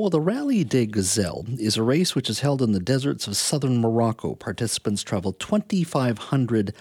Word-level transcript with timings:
Well, 0.00 0.10
the 0.10 0.20
Rally 0.20 0.62
des 0.62 0.86
Gazelles 0.86 1.58
is 1.58 1.76
a 1.76 1.82
race 1.82 2.14
which 2.14 2.30
is 2.30 2.38
held 2.38 2.62
in 2.62 2.70
the 2.70 2.78
deserts 2.78 3.26
of 3.26 3.36
southern 3.36 3.80
Morocco. 3.80 4.36
Participants 4.36 5.02
travel 5.02 5.32
2,500 5.32 6.72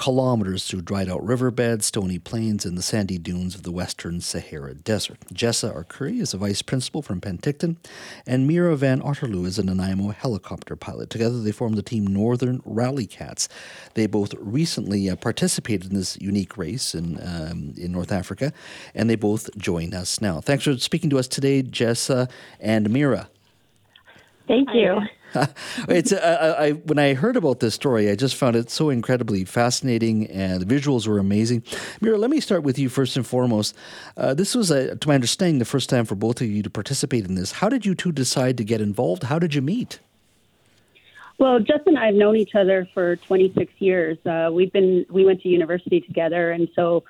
kilometers 0.00 0.66
through 0.66 0.80
dried 0.80 1.10
out 1.10 1.22
riverbeds, 1.22 1.84
stony 1.84 2.18
plains, 2.18 2.64
and 2.64 2.76
the 2.76 2.82
sandy 2.82 3.18
dunes 3.18 3.54
of 3.54 3.64
the 3.64 3.70
western 3.70 4.18
Sahara 4.18 4.72
Desert. 4.72 5.20
Jessa 5.34 5.76
Arcuri 5.76 6.22
is 6.22 6.32
a 6.32 6.38
vice 6.38 6.62
principal 6.62 7.02
from 7.02 7.20
Penticton, 7.20 7.76
and 8.26 8.48
Myra 8.48 8.76
Van 8.76 9.02
Otterloo 9.02 9.44
is 9.44 9.58
a 9.58 9.62
Nanaimo 9.62 10.08
helicopter 10.08 10.74
pilot. 10.74 11.10
Together, 11.10 11.38
they 11.38 11.52
form 11.52 11.74
the 11.74 11.82
team 11.82 12.06
Northern 12.06 12.62
Rally 12.64 13.06
Cats. 13.06 13.46
They 13.92 14.06
both 14.06 14.32
recently 14.38 15.10
uh, 15.10 15.16
participated 15.16 15.90
in 15.90 15.96
this 15.98 16.18
unique 16.18 16.56
race 16.56 16.94
in 16.94 17.20
um, 17.20 17.74
in 17.76 17.92
North 17.92 18.10
Africa, 18.10 18.54
and 18.94 19.10
they 19.10 19.16
both 19.16 19.54
join 19.58 19.92
us 19.92 20.22
now. 20.22 20.40
Thanks 20.40 20.64
for 20.64 20.78
speaking 20.78 21.10
to 21.10 21.18
us 21.18 21.28
today, 21.28 21.62
Jessa 21.62 22.30
and 22.58 22.88
Myra. 22.88 23.28
Thank 24.48 24.70
you. 24.72 24.96
it's 25.88 26.12
uh, 26.12 26.56
I, 26.58 26.70
when 26.72 26.98
I 26.98 27.14
heard 27.14 27.36
about 27.36 27.60
this 27.60 27.74
story, 27.74 28.10
I 28.10 28.16
just 28.16 28.34
found 28.34 28.56
it 28.56 28.70
so 28.70 28.90
incredibly 28.90 29.44
fascinating, 29.44 30.26
and 30.26 30.60
the 30.60 30.74
visuals 30.74 31.06
were 31.06 31.18
amazing. 31.18 31.62
Myra, 32.00 32.18
let 32.18 32.30
me 32.30 32.40
start 32.40 32.62
with 32.62 32.78
you 32.78 32.88
first 32.88 33.16
and 33.16 33.26
foremost. 33.26 33.76
Uh, 34.16 34.34
this 34.34 34.54
was, 34.54 34.70
a, 34.70 34.96
to 34.96 35.08
my 35.08 35.14
understanding, 35.14 35.58
the 35.58 35.64
first 35.64 35.88
time 35.88 36.04
for 36.04 36.14
both 36.14 36.40
of 36.40 36.48
you 36.48 36.62
to 36.62 36.70
participate 36.70 37.24
in 37.26 37.34
this. 37.34 37.52
How 37.52 37.68
did 37.68 37.86
you 37.86 37.94
two 37.94 38.12
decide 38.12 38.56
to 38.58 38.64
get 38.64 38.80
involved? 38.80 39.24
How 39.24 39.38
did 39.38 39.54
you 39.54 39.62
meet? 39.62 40.00
Well, 41.38 41.58
Jessa 41.58 41.86
and 41.86 41.98
I 41.98 42.06
have 42.06 42.14
known 42.14 42.36
each 42.36 42.54
other 42.54 42.86
for 42.92 43.16
26 43.16 43.72
years. 43.78 44.18
Uh, 44.26 44.50
we've 44.52 44.72
been 44.72 45.06
we 45.08 45.24
went 45.24 45.40
to 45.42 45.48
university 45.48 46.02
together, 46.02 46.50
and 46.50 46.68
so 46.74 47.02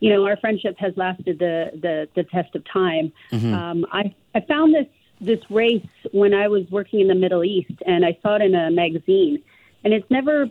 you 0.00 0.10
know 0.10 0.26
our 0.26 0.36
friendship 0.36 0.76
has 0.78 0.94
lasted 0.96 1.38
the 1.38 1.70
the, 1.80 2.08
the 2.14 2.24
test 2.24 2.54
of 2.54 2.62
time. 2.70 3.10
Mm-hmm. 3.32 3.54
Um, 3.54 3.86
I 3.90 4.14
I 4.34 4.40
found 4.40 4.74
this 4.74 4.86
this 5.20 5.40
race 5.50 5.86
when 6.12 6.34
I 6.34 6.48
was 6.48 6.64
working 6.70 7.00
in 7.00 7.08
the 7.08 7.14
Middle 7.14 7.44
East, 7.44 7.82
and 7.86 8.04
I 8.04 8.18
saw 8.22 8.36
it 8.36 8.42
in 8.42 8.54
a 8.54 8.70
magazine, 8.70 9.42
and 9.84 9.92
it's 9.92 10.10
never 10.10 10.46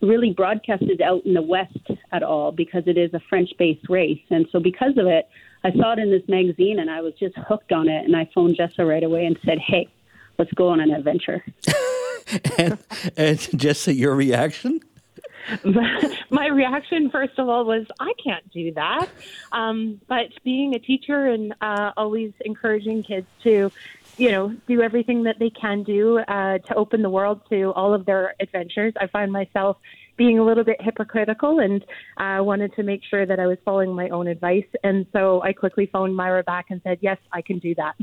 really 0.00 0.32
broadcasted 0.32 1.00
out 1.00 1.24
in 1.24 1.34
the 1.34 1.42
West 1.42 1.78
at 2.10 2.22
all 2.22 2.50
because 2.50 2.84
it 2.86 2.98
is 2.98 3.12
a 3.14 3.20
French-based 3.28 3.88
race, 3.88 4.22
and 4.30 4.46
so 4.52 4.60
because 4.60 4.96
of 4.96 5.06
it, 5.06 5.28
I 5.64 5.72
saw 5.72 5.92
it 5.92 5.98
in 5.98 6.10
this 6.10 6.26
magazine, 6.28 6.78
and 6.78 6.90
I 6.90 7.00
was 7.00 7.14
just 7.14 7.36
hooked 7.36 7.72
on 7.72 7.88
it, 7.88 8.04
and 8.04 8.16
I 8.16 8.28
phoned 8.34 8.56
Jessa 8.56 8.86
right 8.86 9.04
away 9.04 9.26
and 9.26 9.38
said, 9.44 9.58
"Hey, 9.58 9.88
let's 10.38 10.52
go 10.52 10.68
on 10.68 10.80
an 10.80 10.90
adventure." 10.90 11.44
and, 12.58 12.78
and 13.16 13.38
Jessa, 13.38 13.96
your 13.96 14.14
reaction? 14.16 14.80
my 16.30 16.46
reaction, 16.48 17.10
first 17.10 17.38
of 17.38 17.48
all, 17.48 17.64
was 17.64 17.86
I 18.00 18.12
can't 18.22 18.48
do 18.52 18.72
that. 18.74 19.08
Um, 19.50 20.00
but 20.06 20.28
being 20.44 20.74
a 20.74 20.78
teacher 20.78 21.26
and 21.26 21.54
uh, 21.60 21.92
always 21.96 22.32
encouraging 22.44 23.02
kids 23.02 23.26
to, 23.42 23.72
you 24.16 24.30
know, 24.30 24.54
do 24.68 24.82
everything 24.82 25.22
that 25.24 25.38
they 25.38 25.50
can 25.50 25.82
do 25.82 26.18
uh, 26.18 26.58
to 26.58 26.74
open 26.74 27.02
the 27.02 27.10
world 27.10 27.40
to 27.50 27.72
all 27.72 27.94
of 27.94 28.04
their 28.04 28.34
adventures, 28.40 28.92
I 29.00 29.06
find 29.06 29.32
myself 29.32 29.78
being 30.16 30.38
a 30.38 30.44
little 30.44 30.64
bit 30.64 30.80
hypocritical 30.80 31.58
and 31.58 31.84
uh, 32.18 32.42
wanted 32.42 32.74
to 32.74 32.82
make 32.82 33.02
sure 33.08 33.24
that 33.26 33.40
I 33.40 33.46
was 33.46 33.58
following 33.64 33.94
my 33.94 34.08
own 34.10 34.26
advice. 34.26 34.66
And 34.84 35.06
so 35.12 35.42
I 35.42 35.52
quickly 35.52 35.86
phoned 35.86 36.14
Myra 36.14 36.42
back 36.42 36.66
and 36.70 36.80
said, 36.84 36.98
Yes, 37.00 37.18
I 37.32 37.42
can 37.42 37.58
do 37.58 37.74
that. 37.76 37.94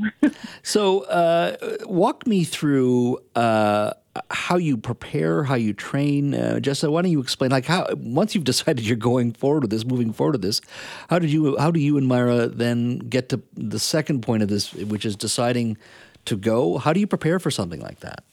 so, 0.64 1.02
uh, 1.02 1.56
walk 1.86 2.26
me 2.26 2.44
through 2.44 3.20
uh, 3.36 3.94
how 4.32 4.58
you 4.58 4.78
prepare, 4.78 5.44
how 5.44 5.56
you 5.56 5.74
train. 5.74 6.34
Uh, 6.34 6.60
Jessa, 6.62 6.92
why 6.92 7.02
don't 7.02 7.12
you 7.12 7.22
explain? 7.22 7.52
Like, 7.52 7.66
how 7.66 7.88
once 7.96 8.36
you've 8.36 8.44
decided 8.54 8.86
you're 8.86 8.98
going 8.98 9.34
forward 9.34 9.64
with 9.64 9.72
this, 9.72 9.86
moving 9.86 10.14
forward 10.14 10.34
with 10.34 10.42
this, 10.42 10.62
how 11.10 11.20
did 11.20 11.32
you, 11.32 11.58
how 11.58 11.72
do 11.72 11.80
you 11.80 11.98
and 11.98 12.08
Myra 12.08 12.48
then 12.48 13.00
get 13.00 13.30
to 13.30 13.42
the 13.54 13.80
second 13.80 14.22
point 14.22 14.44
of 14.44 14.50
this, 14.50 14.74
which 14.74 15.06
is 15.06 15.16
deciding 15.16 15.78
to 16.26 16.38
go? 16.38 16.78
How 16.78 16.94
do 16.94 17.00
you 17.00 17.08
prepare 17.08 17.40
for 17.40 17.52
something 17.52 17.82
like 17.82 18.00
that? 18.00 18.24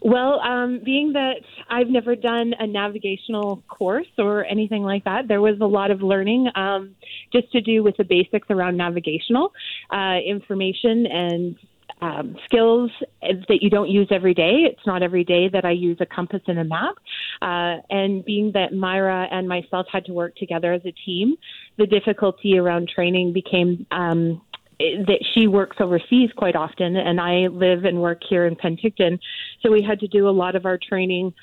Well, 0.00 0.40
um, 0.40 0.80
being 0.84 1.12
that 1.14 1.40
I've 1.68 1.88
never 1.88 2.14
done 2.14 2.54
a 2.58 2.66
navigational 2.66 3.62
course 3.68 4.06
or 4.16 4.44
anything 4.44 4.82
like 4.82 5.04
that, 5.04 5.26
there 5.26 5.40
was 5.40 5.58
a 5.60 5.66
lot 5.66 5.90
of 5.90 6.02
learning 6.02 6.48
um, 6.54 6.94
just 7.32 7.50
to 7.52 7.60
do 7.60 7.82
with 7.82 7.96
the 7.96 8.04
basics 8.04 8.46
around 8.50 8.76
navigational 8.76 9.52
uh, 9.90 10.18
information 10.24 11.06
and 11.06 11.56
um, 12.00 12.36
skills 12.44 12.90
that 13.20 13.58
you 13.60 13.70
don't 13.70 13.88
use 13.88 14.08
every 14.10 14.34
day. 14.34 14.66
It's 14.70 14.86
not 14.86 15.02
every 15.02 15.24
day 15.24 15.48
that 15.48 15.64
I 15.64 15.72
use 15.72 15.98
a 16.00 16.06
compass 16.06 16.42
and 16.46 16.58
a 16.58 16.64
map. 16.64 16.94
Uh, 17.42 17.82
and 17.90 18.24
being 18.24 18.52
that 18.52 18.72
Myra 18.72 19.26
and 19.30 19.48
myself 19.48 19.86
had 19.90 20.04
to 20.04 20.12
work 20.12 20.36
together 20.36 20.72
as 20.72 20.82
a 20.84 20.92
team, 20.92 21.36
the 21.76 21.86
difficulty 21.86 22.56
around 22.56 22.88
training 22.88 23.32
became 23.32 23.86
um, 23.90 24.40
that 24.78 25.24
she 25.34 25.46
works 25.46 25.76
overseas 25.80 26.30
quite 26.36 26.54
often, 26.54 26.96
and 26.96 27.20
I 27.20 27.48
live 27.48 27.84
and 27.84 28.00
work 28.00 28.22
here 28.28 28.46
in 28.46 28.54
Penticton. 28.54 29.18
So 29.62 29.70
we 29.72 29.82
had 29.82 30.00
to 30.00 30.08
do 30.08 30.28
a 30.28 30.30
lot 30.30 30.54
of 30.54 30.66
our 30.66 30.78
training 30.78 31.34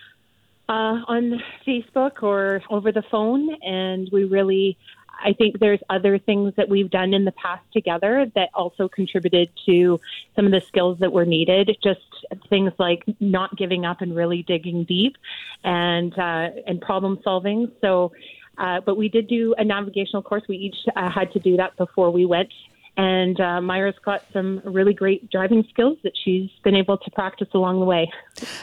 uh, 0.70 1.02
on 1.08 1.42
Facebook 1.68 2.24
or 2.24 2.62
over 2.70 2.92
the 2.92 3.04
phone, 3.12 3.54
and 3.62 4.10
we 4.12 4.24
really. 4.24 4.78
I 5.18 5.32
think 5.32 5.60
there's 5.60 5.80
other 5.90 6.20
things 6.20 6.54
that 6.58 6.68
we've 6.68 6.90
done 6.90 7.14
in 7.14 7.24
the 7.24 7.32
past 7.32 7.64
together 7.72 8.30
that 8.36 8.50
also 8.54 8.90
contributed 8.90 9.50
to 9.66 10.02
some 10.36 10.46
of 10.46 10.52
the 10.52 10.60
skills 10.68 11.00
that 11.00 11.14
were 11.14 11.24
needed. 11.24 11.70
Just 11.82 12.02
things 12.50 12.74
like 12.80 13.02
not 13.22 13.56
giving 13.56 13.86
up 13.86 14.02
and 14.02 14.14
really 14.14 14.44
digging 14.44 14.84
deep, 14.84 15.16
and 15.64 16.18
uh, 16.20 16.50
and 16.68 16.82
problem 16.82 17.20
solving. 17.24 17.72
So, 17.80 18.12
uh, 18.58 18.82
but 18.82 18.98
we 18.98 19.08
did 19.08 19.28
do 19.28 19.56
a 19.58 19.64
navigational 19.64 20.22
course. 20.22 20.44
We 20.50 20.58
each 20.58 20.78
uh, 20.96 21.10
had 21.10 21.32
to 21.32 21.40
do 21.40 21.56
that 21.58 21.78
before 21.78 22.12
we 22.12 22.26
went 22.26 22.50
and 22.98 23.40
uh, 23.40 23.62
Myra's 23.62 23.96
got 24.04 24.24
some 24.32 24.62
really 24.64 24.94
great 24.94 25.30
driving 25.30 25.66
skills 25.70 25.98
that 26.04 26.14
she's 26.24 26.50
been 26.64 26.76
able 26.76 26.98
to 26.98 27.12
practice 27.12 27.50
along 27.54 27.80
the 27.80 27.86
way. 27.86 28.10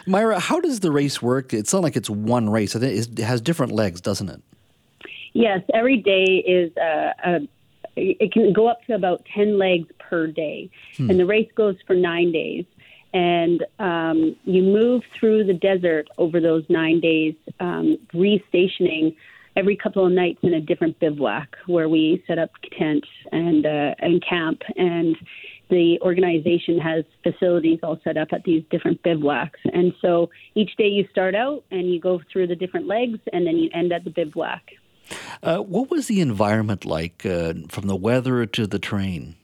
Myra, 0.06 0.40
how 0.40 0.60
does 0.60 0.80
the 0.80 0.90
race 0.90 1.20
work? 1.20 1.52
It's 1.52 1.72
not 1.72 1.82
like 1.82 1.96
it's 1.96 2.08
one 2.08 2.48
race. 2.48 2.74
It 2.74 3.18
has 3.18 3.40
different 3.40 3.72
legs, 3.72 4.00
doesn't 4.00 4.28
it? 4.28 4.42
Yes, 5.34 5.60
every 5.74 5.98
day 5.98 6.42
is 6.46 6.76
a, 6.76 7.14
a 7.24 7.40
it 7.94 8.32
can 8.32 8.52
go 8.52 8.68
up 8.68 8.82
to 8.86 8.94
about 8.94 9.26
10 9.34 9.58
legs 9.58 9.88
per 9.98 10.26
day. 10.26 10.70
Hmm. 10.96 11.10
And 11.10 11.20
the 11.20 11.26
race 11.26 11.50
goes 11.54 11.76
for 11.86 11.94
nine 11.94 12.32
days. 12.32 12.64
And 13.12 13.64
um, 13.78 14.36
you 14.44 14.62
move 14.62 15.02
through 15.18 15.44
the 15.44 15.52
desert 15.52 16.08
over 16.16 16.40
those 16.40 16.64
nine 16.70 17.00
days, 17.00 17.34
um, 17.60 17.98
restationing 18.14 19.14
every 19.56 19.76
couple 19.76 20.06
of 20.06 20.12
nights 20.12 20.38
in 20.42 20.54
a 20.54 20.60
different 20.60 20.98
bivouac 21.00 21.56
where 21.66 21.88
we 21.88 22.22
set 22.26 22.38
up 22.38 22.50
tents 22.78 23.08
and 23.30 23.66
uh, 23.66 23.94
and 23.98 24.24
camp 24.26 24.62
and 24.76 25.16
the 25.72 25.98
organization 26.02 26.78
has 26.78 27.04
facilities 27.22 27.78
all 27.82 27.98
set 28.04 28.18
up 28.18 28.28
at 28.32 28.44
these 28.44 28.62
different 28.70 29.02
bivouacs. 29.02 29.58
And 29.72 29.94
so 30.02 30.28
each 30.54 30.76
day 30.76 30.88
you 30.88 31.08
start 31.10 31.34
out 31.34 31.64
and 31.70 31.90
you 31.90 31.98
go 31.98 32.20
through 32.30 32.48
the 32.48 32.54
different 32.54 32.86
legs 32.86 33.18
and 33.32 33.46
then 33.46 33.56
you 33.56 33.70
end 33.72 33.90
at 33.90 34.04
the 34.04 34.10
bivouac. 34.10 34.60
Uh, 35.42 35.60
what 35.60 35.90
was 35.90 36.08
the 36.08 36.20
environment 36.20 36.84
like 36.84 37.24
uh, 37.24 37.54
from 37.68 37.86
the 37.86 37.96
weather 37.96 38.44
to 38.44 38.66
the 38.66 38.78
train? 38.78 39.34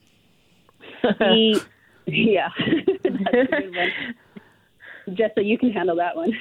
the, 1.03 1.65
yeah. 2.07 2.51
Jessa, 5.09 5.43
you 5.43 5.57
can 5.57 5.73
handle 5.73 5.97
that 5.97 6.15
one 6.15 6.35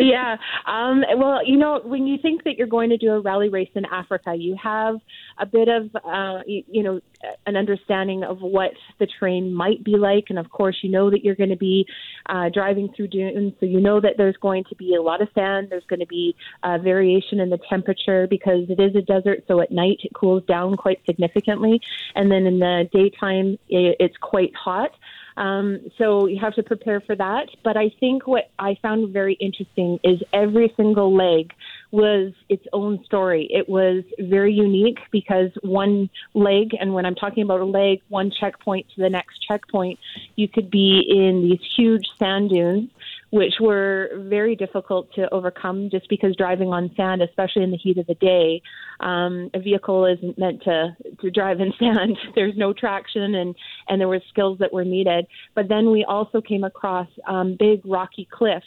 yeah. 0.00 0.36
Um, 0.66 1.02
well, 1.16 1.46
you 1.46 1.56
know, 1.56 1.80
when 1.84 2.06
you 2.06 2.18
think 2.20 2.44
that 2.44 2.56
you're 2.56 2.66
going 2.66 2.90
to 2.90 2.96
do 2.96 3.12
a 3.12 3.20
rally 3.20 3.48
race 3.48 3.70
in 3.74 3.84
Africa, 3.84 4.34
you 4.34 4.56
have 4.62 4.96
a 5.38 5.46
bit 5.46 5.68
of, 5.68 5.90
uh, 6.04 6.42
you, 6.46 6.64
you 6.68 6.82
know, 6.82 7.00
an 7.46 7.56
understanding 7.56 8.22
of 8.22 8.40
what 8.40 8.72
the 8.98 9.06
terrain 9.18 9.52
might 9.52 9.82
be 9.82 9.96
like. 9.96 10.26
And 10.28 10.38
of 10.38 10.50
course, 10.50 10.76
you 10.82 10.90
know 10.90 11.10
that 11.10 11.24
you're 11.24 11.34
going 11.34 11.50
to 11.50 11.56
be 11.56 11.86
uh, 12.28 12.48
driving 12.48 12.92
through 12.94 13.08
dunes. 13.08 13.54
So 13.60 13.66
you 13.66 13.80
know 13.80 14.00
that 14.00 14.14
there's 14.16 14.36
going 14.36 14.64
to 14.68 14.76
be 14.76 14.94
a 14.94 15.02
lot 15.02 15.20
of 15.20 15.28
sand. 15.34 15.68
There's 15.70 15.84
going 15.88 16.00
to 16.00 16.06
be 16.06 16.36
uh, 16.62 16.78
variation 16.78 17.40
in 17.40 17.50
the 17.50 17.58
temperature 17.68 18.26
because 18.28 18.68
it 18.68 18.80
is 18.80 18.94
a 18.94 19.02
desert. 19.02 19.44
So 19.48 19.60
at 19.60 19.70
night, 19.70 19.98
it 20.04 20.14
cools 20.14 20.44
down 20.46 20.76
quite 20.76 21.00
significantly. 21.06 21.80
And 22.14 22.30
then 22.30 22.46
in 22.46 22.58
the 22.58 22.88
daytime, 22.92 23.58
it, 23.68 23.96
it's 23.98 24.16
quite 24.20 24.54
hot. 24.54 24.90
Um, 25.38 25.78
so 25.96 26.26
you 26.26 26.38
have 26.40 26.54
to 26.56 26.64
prepare 26.64 27.00
for 27.00 27.14
that. 27.14 27.46
But 27.62 27.76
I 27.76 27.90
think 28.00 28.26
what 28.26 28.50
I 28.58 28.76
found 28.82 29.12
very 29.12 29.34
interesting 29.34 30.00
is 30.02 30.20
every 30.32 30.74
single 30.76 31.16
leg 31.16 31.52
was 31.92 32.32
its 32.48 32.66
own 32.72 33.02
story. 33.04 33.46
It 33.50 33.68
was 33.68 34.02
very 34.18 34.52
unique 34.52 34.98
because 35.12 35.50
one 35.62 36.10
leg, 36.34 36.72
and 36.78 36.92
when 36.92 37.06
I'm 37.06 37.14
talking 37.14 37.44
about 37.44 37.60
a 37.60 37.64
leg, 37.64 38.00
one 38.08 38.32
checkpoint 38.32 38.86
to 38.96 39.00
the 39.00 39.08
next 39.08 39.38
checkpoint, 39.46 39.98
you 40.34 40.48
could 40.48 40.70
be 40.70 41.02
in 41.08 41.48
these 41.48 41.60
huge 41.76 42.04
sand 42.18 42.50
dunes 42.50 42.90
which 43.30 43.54
were 43.60 44.10
very 44.14 44.56
difficult 44.56 45.12
to 45.14 45.32
overcome 45.32 45.90
just 45.90 46.08
because 46.08 46.34
driving 46.36 46.68
on 46.68 46.90
sand, 46.96 47.22
especially 47.22 47.62
in 47.62 47.70
the 47.70 47.76
heat 47.76 47.98
of 47.98 48.06
the 48.06 48.14
day, 48.14 48.62
um, 49.00 49.50
a 49.52 49.60
vehicle 49.60 50.06
isn't 50.06 50.38
meant 50.38 50.62
to, 50.62 50.96
to 51.20 51.30
drive 51.30 51.60
in 51.60 51.72
sand. 51.78 52.16
There's 52.34 52.56
no 52.56 52.72
traction 52.72 53.34
and, 53.34 53.54
and 53.88 54.00
there 54.00 54.08
were 54.08 54.20
skills 54.28 54.58
that 54.58 54.72
were 54.72 54.84
needed. 54.84 55.26
But 55.54 55.68
then 55.68 55.90
we 55.90 56.04
also 56.04 56.40
came 56.40 56.64
across 56.64 57.08
um, 57.26 57.56
big 57.58 57.80
rocky 57.84 58.28
cliffs. 58.30 58.66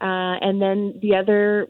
Uh, 0.00 0.40
and 0.40 0.60
then 0.60 0.98
the 1.02 1.14
other 1.14 1.66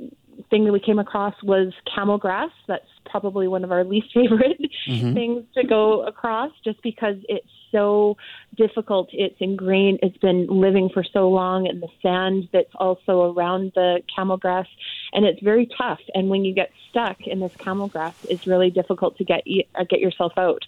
thing 0.48 0.64
that 0.64 0.72
we 0.72 0.80
came 0.80 0.98
across 0.98 1.34
was 1.42 1.72
camel 1.94 2.18
grass. 2.18 2.50
That's 2.66 2.84
probably 3.10 3.48
one 3.48 3.64
of 3.64 3.72
our 3.72 3.84
least 3.84 4.08
favorite 4.14 4.60
mm-hmm. 4.88 5.14
things 5.14 5.44
to 5.54 5.66
go 5.66 6.06
across 6.06 6.52
just 6.64 6.82
because 6.82 7.16
it's 7.28 7.46
so 7.72 8.16
difficult. 8.56 9.08
It's 9.12 9.36
ingrained. 9.40 10.00
It's 10.02 10.16
been 10.18 10.46
living 10.46 10.90
for 10.92 11.04
so 11.04 11.28
long 11.28 11.66
in 11.66 11.80
the 11.80 11.88
sand 12.02 12.48
that's 12.52 12.74
also 12.74 13.32
around 13.32 13.72
the 13.74 14.02
camel 14.14 14.36
grass, 14.36 14.66
and 15.12 15.24
it's 15.24 15.40
very 15.40 15.68
tough. 15.78 16.00
And 16.14 16.28
when 16.28 16.44
you 16.44 16.54
get 16.54 16.70
stuck 16.90 17.26
in 17.26 17.40
this 17.40 17.54
camel 17.56 17.88
grass, 17.88 18.14
it's 18.28 18.46
really 18.46 18.70
difficult 18.70 19.16
to 19.18 19.24
get 19.24 19.42
uh, 19.74 19.84
get 19.84 20.00
yourself 20.00 20.32
out. 20.36 20.64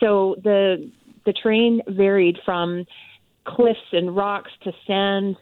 So 0.00 0.36
the 0.42 0.90
the 1.24 1.32
terrain 1.32 1.82
varied 1.88 2.38
from 2.44 2.86
cliffs 3.44 3.92
and 3.92 4.14
rocks 4.14 4.50
to 4.64 4.72
sand 4.86 5.36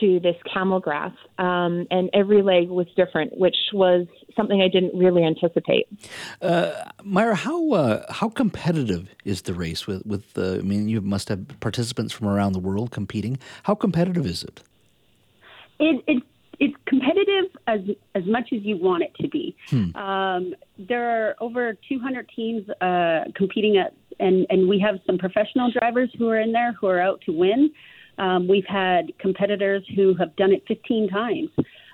to 0.00 0.20
this 0.20 0.36
camel 0.52 0.80
grass, 0.80 1.12
um, 1.38 1.86
and 1.90 2.10
every 2.12 2.42
leg 2.42 2.68
was 2.68 2.86
different, 2.96 3.36
which 3.38 3.56
was 3.72 4.06
something 4.36 4.62
I 4.62 4.68
didn't 4.68 4.96
really 4.96 5.24
anticipate. 5.24 5.86
Uh, 6.40 6.72
Myra, 7.02 7.34
how 7.34 7.72
uh, 7.72 8.12
how 8.12 8.28
competitive 8.28 9.08
is 9.24 9.42
the 9.42 9.54
race? 9.54 9.86
With 9.86 10.04
with 10.06 10.36
uh, 10.36 10.54
I 10.54 10.62
mean, 10.62 10.88
you 10.88 11.00
must 11.00 11.28
have 11.28 11.60
participants 11.60 12.12
from 12.12 12.28
around 12.28 12.52
the 12.52 12.58
world 12.58 12.90
competing. 12.90 13.38
How 13.64 13.74
competitive 13.74 14.26
is 14.26 14.42
it? 14.42 14.62
It, 15.78 16.02
it 16.06 16.22
it's 16.60 16.74
competitive 16.86 17.56
as 17.66 17.80
as 18.14 18.24
much 18.26 18.48
as 18.52 18.62
you 18.62 18.76
want 18.76 19.02
it 19.02 19.14
to 19.20 19.28
be. 19.28 19.56
Hmm. 19.68 19.96
Um, 19.96 20.54
there 20.78 21.28
are 21.28 21.36
over 21.40 21.74
200 21.88 22.28
teams 22.34 22.68
uh, 22.80 23.24
competing 23.34 23.76
at, 23.76 23.94
and 24.18 24.46
and 24.50 24.68
we 24.68 24.78
have 24.80 24.96
some 25.06 25.18
professional 25.18 25.70
drivers 25.70 26.10
who 26.18 26.28
are 26.28 26.40
in 26.40 26.52
there 26.52 26.72
who 26.72 26.86
are 26.86 27.00
out 27.00 27.20
to 27.26 27.32
win. 27.32 27.72
Um, 28.18 28.48
we've 28.48 28.66
had 28.66 29.12
competitors 29.18 29.84
who 29.94 30.14
have 30.14 30.34
done 30.36 30.52
it 30.52 30.64
15 30.66 31.08
times. 31.08 31.50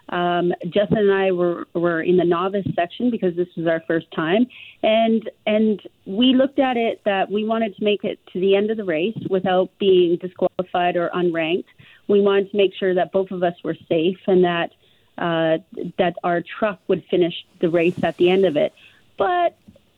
Um, 0.09 0.53
Jessa 0.67 0.99
and 0.99 1.13
I 1.13 1.33
were, 1.33 1.67
were 1.75 2.03
in 2.03 2.17
the 2.17 2.25
novice 2.25 2.67
section 2.75 3.11
because 3.11 3.35
this 3.37 3.49
was 3.57 3.67
our 3.67 3.83
first 3.87 4.07
time, 4.15 4.47
and 4.83 5.31
and 5.47 5.81
we 6.05 6.35
looked 6.35 6.59
at 6.59 6.77
it 6.77 7.01
that 7.05 7.31
we 7.31 7.45
wanted 7.45 7.75
to 7.77 7.85
make 7.85 8.05
it 8.05 8.19
to 8.33 8.41
the 8.41 8.55
end 8.55 8.71
of 8.71 8.77
the 8.77 8.85
race 8.85 9.17
without 9.31 9.71
being 9.79 10.19
disqualified 10.21 10.97
or 10.97 11.09
unranked. 11.15 11.65
We 12.07 12.21
wanted 12.21 12.51
to 12.51 12.57
make 12.57 12.75
sure 12.75 12.95
that 12.95 13.13
both 13.13 13.31
of 13.31 13.43
us 13.43 13.55
were 13.65 13.77
safe 13.89 14.19
and 14.27 14.45
that 14.45 14.73
uh, 15.17 15.59
that 15.97 16.17
our 16.23 16.43
truck 16.59 16.81
would 16.87 17.03
finish 17.11 17.35
the 17.61 17.71
race 17.71 18.03
at 18.03 18.17
the 18.19 18.29
end 18.29 18.45
of 18.45 18.57
it. 18.59 18.75
But 19.17 19.57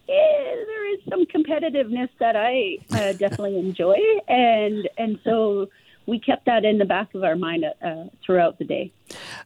eh, 0.09 0.55
there 0.67 0.95
is 0.95 1.01
some 1.09 1.27
competitiveness 1.27 2.11
that 2.21 2.37
I 2.37 2.79
uh, 2.93 3.13
definitely 3.15 3.59
enjoy, 3.59 3.99
and 4.29 4.89
and 4.99 5.19
so 5.25 5.69
we 6.07 6.21
kept 6.21 6.47
that 6.47 6.65
in 6.65 6.79
the 6.79 6.85
back 6.85 7.15
of 7.15 7.25
our 7.25 7.37
mind 7.37 7.65
uh, 7.65 8.05
throughout 8.25 8.59
the 8.59 8.65
day. 8.65 8.93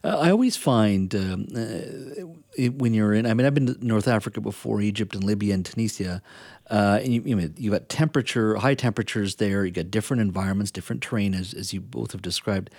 Uh, 0.03 0.19
I 0.19 0.31
always 0.31 0.55
find 0.55 1.13
um, 1.15 1.47
uh, 1.55 2.69
when 2.77 2.93
you're 2.93 3.13
in, 3.13 3.25
I 3.25 3.33
mean, 3.33 3.45
I've 3.47 3.53
been 3.53 3.75
to 3.75 3.85
North 3.85 4.07
Africa 4.07 4.41
before, 4.41 4.81
Egypt 4.81 5.15
and 5.15 5.23
Libya 5.23 5.53
and 5.53 5.65
Tunisia, 5.65 6.21
uh, 6.69 6.99
and 7.01 7.13
you, 7.13 7.21
you 7.25 7.35
know, 7.35 7.49
you 7.57 7.71
got 7.71 7.89
temperature, 7.89 8.55
high 8.55 8.75
temperatures 8.75 9.35
there. 9.35 9.65
You 9.65 9.71
got 9.71 9.91
different 9.91 10.21
environments, 10.21 10.71
different 10.71 11.01
terrain, 11.01 11.33
as, 11.33 11.53
as 11.53 11.73
you 11.73 11.81
both 11.81 12.11
have 12.13 12.21
described. 12.21 12.69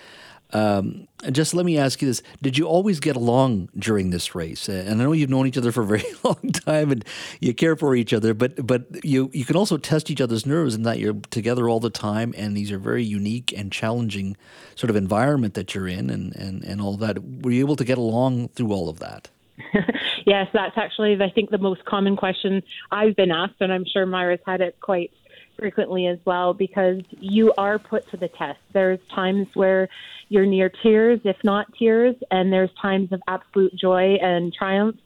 Um, 0.53 1.09
just 1.31 1.55
let 1.55 1.65
me 1.65 1.79
ask 1.79 2.03
you 2.03 2.09
this: 2.09 2.23
Did 2.43 2.59
you 2.59 2.67
always 2.67 3.01
get 3.01 3.17
along 3.17 3.69
during 3.79 4.11
this 4.11 4.35
race? 4.35 4.69
Uh, 4.69 4.85
and 4.87 5.01
I 5.01 5.05
know 5.05 5.13
you've 5.13 5.31
known 5.31 5.47
each 5.47 5.57
other 5.57 5.73
for 5.73 5.83
a 5.83 5.87
very 5.87 6.05
long 6.25 6.51
time, 6.53 6.91
and 6.91 7.05
you 7.41 7.55
care 7.55 7.77
for 7.77 7.95
each 7.95 8.13
other. 8.13 8.35
But 8.35 8.67
but 8.67 9.05
you 9.05 9.31
you 9.33 9.45
can 9.45 9.57
also 9.57 9.77
test 9.77 10.11
each 10.11 10.21
other's 10.21 10.45
nerves 10.45 10.75
in 10.75 10.83
that 10.83 10.99
you're 10.99 11.15
together 11.31 11.69
all 11.69 11.81
the 11.81 11.91
time, 11.91 12.35
and 12.37 12.57
these 12.57 12.71
are 12.73 12.79
very 12.79 13.05
unique 13.05 13.53
and 13.57 13.73
challenging 13.73 14.37
sort 14.75 14.91
of 14.91 14.97
environment 14.97 15.55
that 15.55 15.75
you're 15.75 15.89
in, 15.89 16.11
and 16.11 16.35
and 16.37 16.63
and 16.65 16.81
all 16.81 16.97
that. 16.97 17.19
Were 17.43 17.51
you 17.51 17.61
able 17.61 17.77
to 17.77 17.85
get 17.85 17.99
along 17.99 18.49
through 18.49 18.73
all 18.73 18.89
of 18.89 18.99
that? 18.99 19.29
yes, 20.27 20.49
that's 20.53 20.77
actually 20.77 21.21
I 21.23 21.31
think 21.31 21.51
the 21.51 21.59
most 21.59 21.85
common 21.85 22.17
question 22.17 22.63
I've 22.91 23.17
been 23.17 23.31
asked, 23.31 23.61
and 23.61 23.73
I'm 23.73 23.85
sure 23.85 24.07
Myra's 24.07 24.41
had 24.47 24.61
it 24.61 24.77
quite 24.81 25.13
frequently 25.59 26.07
as 26.07 26.19
well 26.25 26.55
because 26.55 27.03
you 27.21 27.53
are 27.59 27.79
put 27.79 28.09
to 28.11 28.17
the 28.17 28.29
test. 28.29 28.59
There's 28.73 29.01
times 29.15 29.49
where 29.55 29.89
you're 30.29 30.47
near 30.47 30.69
tears, 30.69 31.21
if 31.25 31.37
not 31.45 31.67
tears, 31.75 32.17
and 32.31 32.53
there's 32.53 32.71
times 32.81 33.13
of 33.13 33.23
absolute 33.29 33.75
joy 33.75 34.15
and 34.23 34.53
triumph. 34.53 34.97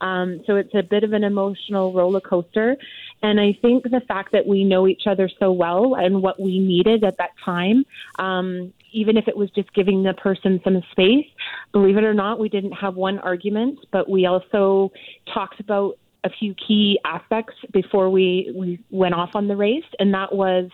Um, 0.00 0.42
so 0.46 0.56
it's 0.56 0.74
a 0.74 0.82
bit 0.82 1.04
of 1.04 1.12
an 1.12 1.24
emotional 1.24 1.92
roller 1.92 2.20
coaster. 2.20 2.76
And 3.22 3.40
I 3.40 3.56
think 3.62 3.84
the 3.84 4.02
fact 4.06 4.32
that 4.32 4.46
we 4.46 4.64
know 4.64 4.86
each 4.86 5.06
other 5.06 5.30
so 5.38 5.52
well 5.52 5.94
and 5.94 6.22
what 6.22 6.38
we 6.38 6.58
needed 6.58 7.04
at 7.04 7.16
that 7.18 7.30
time, 7.42 7.86
um, 8.18 8.72
even 8.92 9.16
if 9.16 9.28
it 9.28 9.36
was 9.36 9.50
just 9.50 9.72
giving 9.72 10.02
the 10.02 10.12
person 10.12 10.60
some 10.62 10.82
space, 10.92 11.26
believe 11.72 11.96
it 11.96 12.04
or 12.04 12.14
not, 12.14 12.38
we 12.38 12.48
didn't 12.48 12.72
have 12.72 12.96
one 12.96 13.18
argument, 13.20 13.78
but 13.90 14.08
we 14.08 14.26
also 14.26 14.92
talked 15.32 15.60
about 15.60 15.96
a 16.24 16.30
few 16.30 16.54
key 16.54 16.98
aspects 17.04 17.54
before 17.72 18.10
we, 18.10 18.52
we 18.54 18.82
went 18.90 19.14
off 19.14 19.30
on 19.34 19.46
the 19.46 19.56
race, 19.56 19.84
and 19.98 20.12
that 20.14 20.34
was 20.34 20.70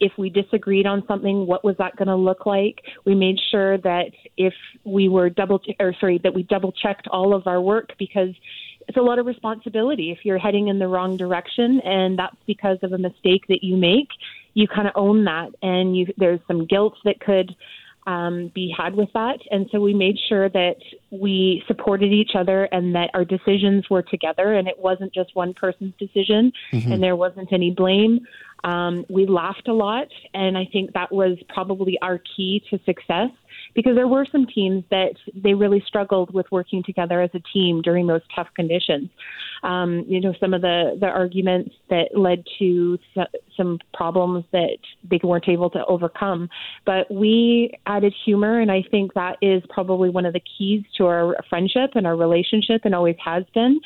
if 0.00 0.12
we 0.18 0.30
disagreed 0.30 0.86
on 0.86 1.04
something, 1.06 1.46
what 1.46 1.64
was 1.64 1.76
that 1.78 1.94
going 1.96 2.08
to 2.08 2.16
look 2.16 2.46
like? 2.46 2.82
We 3.04 3.14
made 3.14 3.38
sure 3.50 3.78
that 3.78 4.10
if 4.36 4.54
we 4.84 5.08
were 5.08 5.30
double, 5.30 5.60
or 5.78 5.94
sorry, 6.00 6.18
that 6.24 6.34
we 6.34 6.42
double 6.42 6.72
checked 6.72 7.06
all 7.08 7.34
of 7.34 7.46
our 7.46 7.60
work 7.60 7.92
because 7.98 8.34
it's 8.88 8.98
a 8.98 9.02
lot 9.02 9.18
of 9.18 9.26
responsibility 9.26 10.10
if 10.10 10.24
you're 10.24 10.38
heading 10.38 10.68
in 10.68 10.78
the 10.78 10.88
wrong 10.88 11.16
direction 11.16 11.80
and 11.84 12.18
that's 12.18 12.36
because 12.46 12.78
of 12.82 12.92
a 12.92 12.98
mistake 12.98 13.46
that 13.48 13.62
you 13.62 13.78
make 13.78 14.08
you 14.52 14.68
kind 14.68 14.86
of 14.86 14.92
own 14.94 15.24
that 15.24 15.48
and 15.62 15.96
you 15.96 16.06
there's 16.18 16.40
some 16.46 16.66
guilt 16.66 16.94
that 17.04 17.18
could 17.18 17.54
um, 18.06 18.50
be 18.54 18.74
had 18.76 18.94
with 18.94 19.08
that. 19.14 19.38
And 19.50 19.66
so 19.72 19.80
we 19.80 19.94
made 19.94 20.18
sure 20.28 20.48
that 20.48 20.76
we 21.20 21.62
supported 21.66 22.12
each 22.12 22.32
other 22.34 22.64
and 22.72 22.94
that 22.94 23.10
our 23.14 23.24
decisions 23.24 23.88
were 23.90 24.02
together 24.02 24.54
and 24.54 24.68
it 24.68 24.78
wasn't 24.78 25.12
just 25.12 25.34
one 25.34 25.54
person's 25.54 25.94
decision 25.98 26.52
mm-hmm. 26.72 26.92
and 26.92 27.02
there 27.02 27.16
wasn't 27.16 27.52
any 27.52 27.70
blame. 27.70 28.20
Um, 28.64 29.04
we 29.10 29.26
laughed 29.26 29.68
a 29.68 29.74
lot, 29.74 30.08
and 30.32 30.56
I 30.56 30.66
think 30.72 30.94
that 30.94 31.12
was 31.12 31.36
probably 31.50 31.98
our 32.00 32.18
key 32.34 32.62
to 32.70 32.78
success 32.86 33.30
because 33.74 33.94
there 33.94 34.08
were 34.08 34.26
some 34.30 34.46
teams 34.46 34.84
that 34.90 35.14
they 35.34 35.54
really 35.54 35.82
struggled 35.86 36.32
with 36.32 36.46
working 36.50 36.82
together 36.84 37.20
as 37.20 37.30
a 37.34 37.40
team 37.52 37.82
during 37.82 38.06
those 38.06 38.22
tough 38.34 38.48
conditions. 38.54 39.10
Um, 39.62 40.04
you 40.06 40.20
know, 40.20 40.34
some 40.40 40.54
of 40.54 40.60
the, 40.60 40.96
the 41.00 41.06
arguments 41.06 41.74
that 41.90 42.16
led 42.16 42.44
to 42.58 42.98
some 43.56 43.78
problems 43.94 44.44
that 44.52 44.78
they 45.08 45.20
weren't 45.22 45.48
able 45.48 45.70
to 45.70 45.84
overcome. 45.86 46.48
But 46.84 47.10
we 47.10 47.72
added 47.86 48.14
humor, 48.24 48.60
and 48.60 48.70
I 48.70 48.84
think 48.90 49.14
that 49.14 49.36
is 49.40 49.62
probably 49.70 50.10
one 50.10 50.26
of 50.26 50.34
the 50.34 50.42
keys 50.58 50.82
to 50.98 51.06
our 51.06 51.36
friendship 51.48 51.90
and 51.94 52.06
our 52.06 52.16
relationship, 52.16 52.82
and 52.84 52.94
always 52.94 53.16
has 53.24 53.44
been. 53.54 53.80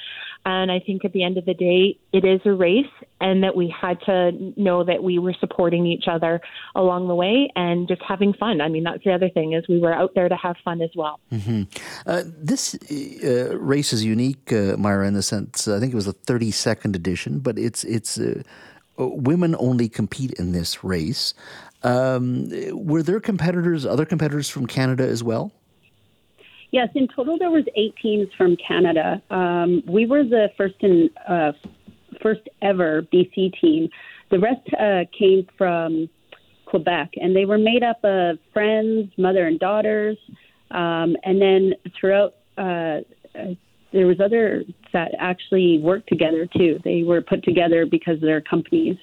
And 0.49 0.73
I 0.73 0.81
think 0.81 1.05
at 1.05 1.13
the 1.13 1.23
end 1.23 1.37
of 1.37 1.45
the 1.45 1.53
day, 1.53 1.99
it 2.11 2.25
is 2.25 2.41
a 2.47 2.55
race, 2.55 2.87
and 3.21 3.45
that 3.45 3.55
we 3.55 3.69
had 3.69 4.01
to 4.07 4.33
know 4.57 4.83
that 4.83 5.03
we 5.03 5.19
were 5.19 5.35
supporting 5.39 5.85
each 5.85 6.05
other 6.11 6.41
along 6.75 7.07
the 7.09 7.15
way 7.15 7.51
and 7.55 7.87
just 7.87 8.01
having 8.01 8.33
fun. 8.33 8.63
I 8.63 8.69
mean, 8.71 8.83
that's 8.83 9.05
the 9.05 9.13
other 9.13 9.29
thing 9.29 9.53
is 9.53 9.69
we 9.69 9.79
were 9.79 9.93
out 9.93 10.13
there 10.15 10.27
to 10.27 10.37
have 10.37 10.57
fun 10.65 10.81
as 10.81 10.89
well. 10.97 11.21
Mm-hmm. 11.31 11.65
Uh, 12.07 12.23
this 12.25 12.75
uh, 13.23 13.59
race 13.59 13.93
is 13.93 14.03
unique, 14.03 14.51
uh, 14.51 14.79
Myra, 14.79 15.07
in 15.07 15.13
the 15.13 15.23
sense 15.23 15.69
I 15.69 15.79
think 15.79 15.93
it 15.93 15.97
was 15.97 16.07
the 16.07 16.15
32nd 16.15 16.97
edition, 16.97 17.41
but 17.41 17.59
it's 17.59 17.85
it's 17.85 18.19
uh, 18.19 18.43
women 18.97 19.55
only 19.59 19.91
compete 19.91 20.33
in 20.39 20.53
this 20.53 20.83
race. 20.83 21.35
Um, 21.83 22.49
were 22.73 23.03
there 23.03 23.21
competitors, 23.21 23.85
other 23.85 24.07
competitors 24.07 24.49
from 24.49 24.67
Canada 24.67 25.07
as 25.07 25.23
well? 25.23 25.53
Yes, 26.71 26.89
in 26.95 27.09
total 27.15 27.39
there 27.39 27.51
was 27.51 27.65
eight 27.77 27.95
teams 28.01 28.29
from 28.37 28.57
Canada. 28.57 29.23
Um, 29.31 29.83
we 29.87 30.07
were 30.07 30.23
the 30.23 30.49
first 30.57 30.75
and 30.83 31.11
uh, 31.27 31.53
first 32.23 32.43
ever 32.61 33.03
BC 33.13 33.59
team. 33.61 33.89
The 34.31 34.39
rest 34.39 34.61
uh, 34.79 35.05
came 35.19 35.47
from 35.57 36.09
Quebec, 36.67 37.13
and 37.17 37.35
they 37.35 37.47
were 37.47 37.59
made 37.59 37.83
up 37.83 37.99
of 38.05 38.39
friends, 38.53 39.11
mother 39.17 39.47
and 39.47 39.59
daughters, 39.59 40.19
um, 40.71 41.17
and 41.25 41.41
then 41.41 41.73
throughout. 41.99 42.35
Uh, 42.57 43.01
uh 43.35 43.55
there 43.93 44.07
was 44.07 44.21
others 44.21 44.67
that 44.93 45.13
actually 45.19 45.79
worked 45.79 46.09
together 46.09 46.47
too. 46.47 46.79
They 46.85 47.05
were 47.05 47.23
put 47.23 47.43
together 47.43 47.87
because 47.87 48.17
of 48.17 48.21
their 48.21 48.43
companies. 48.43 48.99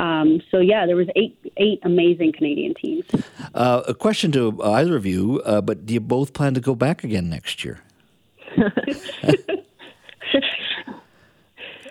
Um, 0.00 0.40
so 0.50 0.58
yeah, 0.60 0.86
there 0.86 0.96
was 0.96 1.08
eight 1.14 1.36
eight 1.58 1.78
amazing 1.82 2.32
Canadian 2.32 2.74
teams. 2.74 3.04
Uh, 3.54 3.82
a 3.86 3.92
question 3.92 4.32
to 4.32 4.58
either 4.62 4.96
of 4.96 5.04
you, 5.04 5.42
uh, 5.44 5.60
but 5.60 5.84
do 5.84 5.92
you 5.92 6.00
both 6.00 6.32
plan 6.32 6.54
to 6.54 6.60
go 6.60 6.74
back 6.74 7.04
again 7.04 7.28
next 7.28 7.62
year? 7.64 7.80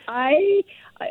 I 0.08 0.64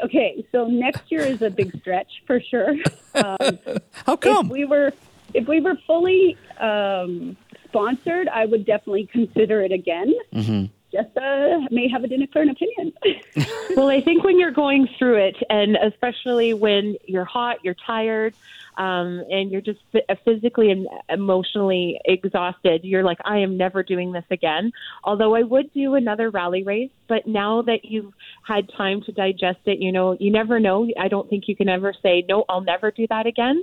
okay. 0.04 0.44
So 0.50 0.66
next 0.66 1.12
year 1.12 1.20
is 1.20 1.40
a 1.40 1.50
big 1.50 1.78
stretch 1.80 2.22
for 2.26 2.40
sure. 2.40 2.74
Um, 3.14 3.58
How 4.06 4.14
come? 4.14 4.46
If 4.46 4.52
we 4.52 4.64
were 4.64 4.92
if 5.34 5.48
we 5.48 5.60
were 5.60 5.76
fully 5.88 6.36
um, 6.60 7.36
sponsored, 7.64 8.28
I 8.28 8.46
would 8.46 8.64
definitely 8.64 9.08
consider 9.10 9.60
it 9.62 9.72
again. 9.72 10.14
Mm-hmm. 10.32 10.66
Jessa 10.92 11.71
may 11.71 11.88
have 11.88 12.04
a 12.04 12.09
different 12.09 12.50
opinion. 12.50 12.92
well, 13.76 13.88
I 13.88 14.00
think 14.00 14.25
when 14.25 14.38
you're 14.38 14.50
going 14.50 14.88
through 14.99 15.16
it, 15.16 15.37
and 15.50 15.76
especially 15.76 16.54
when 16.54 16.97
you're 17.07 17.25
hot, 17.25 17.59
you're 17.62 17.76
tired, 17.87 18.35
um, 18.78 19.25
and 19.28 19.50
you're 19.50 19.61
just 19.61 19.80
physically 20.25 20.71
and 20.71 20.87
emotionally 21.09 22.00
exhausted, 22.04 22.85
you're 22.85 23.02
like, 23.02 23.18
I 23.25 23.38
am 23.38 23.57
never 23.57 23.83
doing 23.83 24.12
this 24.12 24.25
again. 24.30 24.71
Although 25.02 25.35
I 25.35 25.42
would 25.42 25.73
do 25.73 25.97
another 25.97 26.30
rally 26.30 26.62
race, 26.62 26.90
but 27.09 27.26
now 27.26 27.62
that 27.62 27.85
you've 27.85 28.12
had 28.47 28.71
time 28.76 29.02
to 29.02 29.12
digest 29.12 29.59
it, 29.66 29.80
you 29.80 29.90
know, 29.90 30.16
you 30.18 30.30
never 30.30 30.61
know. 30.61 30.88
I 30.99 31.09
don't 31.09 31.28
think 31.28 31.49
you 31.49 31.57
can 31.57 31.68
ever 31.68 31.92
say, 32.02 32.25
no, 32.28 32.45
I'll 32.49 32.61
never 32.61 32.92
do 32.92 33.07
that 33.11 33.26
again. 33.26 33.62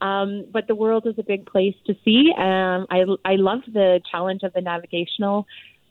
Um, 0.00 0.46
but 0.52 0.66
the 0.66 0.74
world 0.74 1.06
is 1.06 1.14
a 1.16 1.22
big 1.22 1.46
place 1.46 1.76
to 1.86 1.94
see. 2.04 2.32
Um, 2.36 2.86
I, 2.90 3.04
I 3.24 3.36
love 3.36 3.60
the 3.72 4.00
challenge 4.10 4.42
of 4.42 4.52
the 4.52 4.60
navigational 4.60 5.46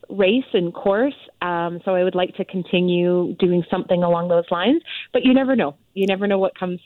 race 0.10 0.46
and 0.54 0.74
course. 0.74 1.16
Um, 1.42 1.80
so 1.86 1.96
I 1.96 2.04
would 2.04 2.16
like 2.16 2.36
to 2.36 2.46
continue 2.46 3.36
doing 3.40 3.64
something 3.70 4.04
along 4.04 4.30
those 4.30 4.46
lines. 4.52 4.82
But 5.14 5.24
you 5.24 5.34
never 5.34 5.56
know. 5.56 5.76
You 5.94 6.08
never 6.08 6.28
know 6.28 6.38
what 6.38 6.58
comes. 6.58 6.80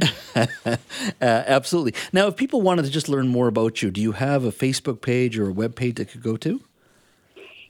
uh, 0.36 0.76
absolutely. 1.20 1.94
Now, 2.12 2.26
if 2.28 2.36
people 2.36 2.62
wanted 2.62 2.84
to 2.84 2.90
just 2.90 3.08
learn 3.08 3.28
more 3.28 3.48
about 3.48 3.82
you, 3.82 3.90
do 3.90 4.00
you 4.00 4.12
have 4.12 4.44
a 4.44 4.52
Facebook 4.52 5.00
page 5.00 5.38
or 5.38 5.48
a 5.48 5.52
web 5.52 5.76
page 5.76 5.96
they 5.96 6.04
could 6.04 6.22
go 6.22 6.36
to? 6.38 6.60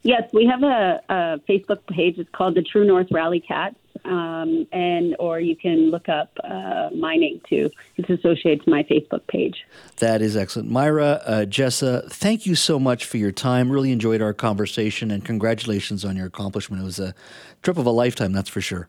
Yes, 0.02 0.22
we 0.32 0.46
have 0.46 0.62
a, 0.62 1.00
a 1.08 1.40
Facebook 1.48 1.84
page. 1.88 2.18
It's 2.18 2.30
called 2.30 2.54
the 2.54 2.62
True 2.62 2.86
North 2.86 3.08
Rally 3.10 3.40
Cats 3.40 3.76
um, 4.04 4.66
and 4.72 5.16
or 5.18 5.40
you 5.40 5.56
can 5.56 5.90
look 5.90 6.08
up 6.08 6.30
uh, 6.44 6.90
my 6.94 7.16
name 7.16 7.40
too. 7.48 7.70
It's 7.96 8.10
associated 8.10 8.64
to 8.64 8.70
my 8.70 8.82
Facebook 8.84 9.26
page. 9.26 9.64
That 9.96 10.22
is 10.22 10.36
excellent, 10.36 10.70
Myra 10.70 11.22
uh, 11.24 11.44
Jessa. 11.46 12.10
Thank 12.10 12.46
you 12.46 12.54
so 12.54 12.78
much 12.78 13.04
for 13.04 13.16
your 13.16 13.32
time. 13.32 13.70
Really 13.70 13.92
enjoyed 13.92 14.22
our 14.22 14.34
conversation, 14.34 15.10
and 15.10 15.24
congratulations 15.24 16.04
on 16.04 16.16
your 16.16 16.26
accomplishment. 16.26 16.82
It 16.82 16.84
was 16.84 16.98
a 16.98 17.14
trip 17.62 17.78
of 17.78 17.86
a 17.86 17.90
lifetime, 17.90 18.32
that's 18.32 18.50
for 18.50 18.60
sure. 18.60 18.88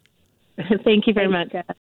thank 0.83 1.07
you 1.07 1.13
very 1.13 1.27
much. 1.27 1.53